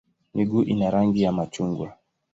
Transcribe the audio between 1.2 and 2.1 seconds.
ya machungwa.